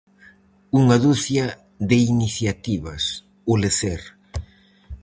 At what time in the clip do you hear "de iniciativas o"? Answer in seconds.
1.89-3.53